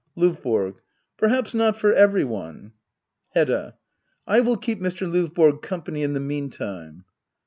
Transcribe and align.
L&VBORO. 0.17 0.77
Perhaps 1.17 1.53
not 1.53 1.77
for 1.77 1.93
every 1.93 2.23
one. 2.23 2.73
Hedda. 3.35 3.77
I 4.25 4.39
will 4.39 4.57
keep 4.57 4.79
Mr. 4.79 5.05
Lovborg 5.07 5.61
company 5.61 6.01
in 6.01 6.13
the 6.13 6.19
meantime. 6.19 7.05